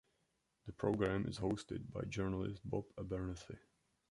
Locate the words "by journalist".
1.93-2.67